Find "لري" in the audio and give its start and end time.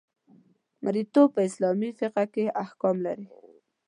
3.05-3.27